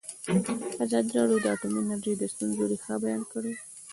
ازادي 0.83 1.11
راډیو 1.17 1.39
د 1.43 1.45
اټومي 1.53 1.79
انرژي 1.81 2.13
د 2.17 2.23
ستونزو 2.33 2.63
رېښه 2.71 2.95
بیان 3.03 3.21
کړې. 3.31 3.53